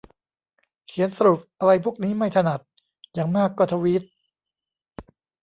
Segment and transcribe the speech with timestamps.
[0.87, 2.59] เขียนสรุปอะไรพวกนี้ไม่ถนัด
[3.13, 4.03] อย่างมากก็ทวีต